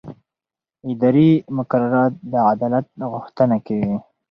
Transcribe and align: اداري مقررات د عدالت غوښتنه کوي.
اداري 0.91 1.31
مقررات 1.57 2.13
د 2.31 2.33
عدالت 2.51 2.85
غوښتنه 3.11 3.55
کوي. 3.67 3.95